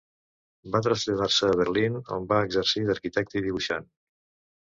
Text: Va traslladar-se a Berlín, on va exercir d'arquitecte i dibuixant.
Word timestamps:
Va 0.75 0.79
traslladar-se 0.87 1.49
a 1.49 1.57
Berlín, 1.59 1.99
on 2.17 2.25
va 2.33 2.41
exercir 2.47 2.85
d'arquitecte 2.87 3.39
i 3.43 3.47
dibuixant. 3.49 3.87